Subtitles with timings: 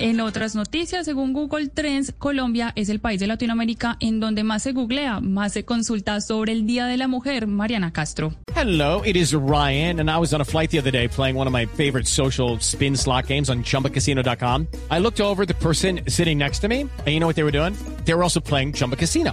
[0.00, 4.62] En otras noticias, según Google Trends, Colombia es el país de Latinoamérica en donde más
[4.62, 7.46] se googlea, más se consulta sobre el Día de la Mujer.
[7.46, 8.32] Mariana Castro.
[8.56, 11.46] Hello, it is Ryan, and I was on a flight the other day playing one
[11.46, 14.68] of my favorite social spin slot games on chumbacasino.com.
[14.90, 17.52] I looked over the person sitting next to me, and you know what they were
[17.52, 17.76] doing?
[18.06, 19.32] They were also playing Chumba Casino.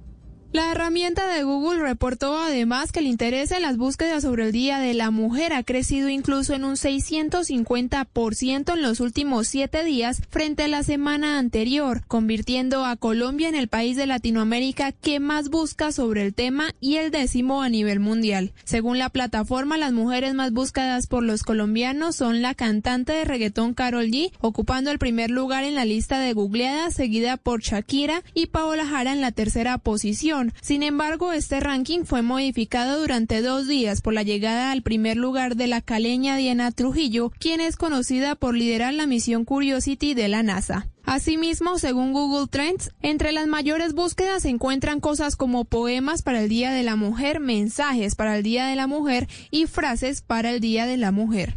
[0.53, 4.79] La herramienta de Google reportó además que el interés en las búsquedas sobre el Día
[4.79, 10.63] de la Mujer ha crecido incluso en un 650% en los últimos siete días frente
[10.63, 15.93] a la semana anterior, convirtiendo a Colombia en el país de Latinoamérica que más busca
[15.93, 18.51] sobre el tema y el décimo a nivel mundial.
[18.65, 23.73] Según la plataforma, las mujeres más buscadas por los colombianos son la cantante de reggaetón
[23.73, 28.47] Carol G, ocupando el primer lugar en la lista de googleadas, seguida por Shakira y
[28.47, 30.40] Paola Jara en la tercera posición.
[30.61, 35.55] Sin embargo, este ranking fue modificado durante dos días por la llegada al primer lugar
[35.55, 40.43] de la caleña Diana Trujillo, quien es conocida por liderar la misión Curiosity de la
[40.43, 40.87] NASA.
[41.05, 46.49] Asimismo, según Google Trends, entre las mayores búsquedas se encuentran cosas como poemas para el
[46.49, 50.59] Día de la Mujer, mensajes para el Día de la Mujer y frases para el
[50.59, 51.55] Día de la Mujer.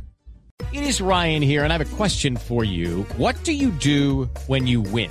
[0.73, 3.07] It is Ryan here, and I have a question for you.
[3.17, 5.11] What do you do when you win?